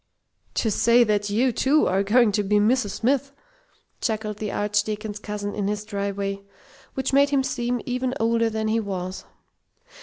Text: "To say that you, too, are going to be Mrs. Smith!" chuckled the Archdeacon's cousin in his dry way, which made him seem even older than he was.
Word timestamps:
"To 0.55 0.71
say 0.71 1.03
that 1.03 1.29
you, 1.29 1.51
too, 1.51 1.85
are 1.85 2.01
going 2.01 2.31
to 2.31 2.41
be 2.41 2.55
Mrs. 2.55 2.89
Smith!" 2.89 3.31
chuckled 4.01 4.37
the 4.37 4.51
Archdeacon's 4.51 5.19
cousin 5.19 5.53
in 5.53 5.67
his 5.67 5.85
dry 5.85 6.11
way, 6.11 6.41
which 6.95 7.13
made 7.13 7.29
him 7.29 7.43
seem 7.43 7.81
even 7.85 8.15
older 8.19 8.49
than 8.49 8.67
he 8.67 8.79
was. 8.79 9.25